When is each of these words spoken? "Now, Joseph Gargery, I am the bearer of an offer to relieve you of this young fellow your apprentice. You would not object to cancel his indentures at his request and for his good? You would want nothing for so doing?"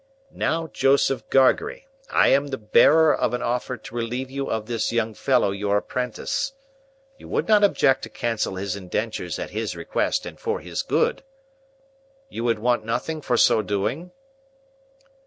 "Now, 0.33 0.65
Joseph 0.65 1.29
Gargery, 1.29 1.85
I 2.09 2.29
am 2.29 2.47
the 2.47 2.57
bearer 2.57 3.13
of 3.13 3.35
an 3.35 3.43
offer 3.43 3.77
to 3.77 3.93
relieve 3.95 4.31
you 4.31 4.49
of 4.49 4.65
this 4.65 4.91
young 4.91 5.13
fellow 5.13 5.51
your 5.51 5.77
apprentice. 5.77 6.53
You 7.19 7.27
would 7.27 7.47
not 7.47 7.63
object 7.63 8.01
to 8.01 8.09
cancel 8.09 8.55
his 8.55 8.75
indentures 8.75 9.37
at 9.37 9.51
his 9.51 9.75
request 9.75 10.25
and 10.25 10.39
for 10.39 10.59
his 10.59 10.81
good? 10.81 11.21
You 12.29 12.43
would 12.45 12.57
want 12.57 12.83
nothing 12.83 13.21
for 13.21 13.37
so 13.37 13.61
doing?" 13.61 14.09